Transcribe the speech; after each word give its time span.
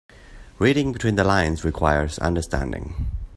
Reading 0.57 0.93
between 0.93 1.13
the 1.15 1.23
lines 1.23 1.63
requires 1.63 2.17
understanding. 2.17 3.05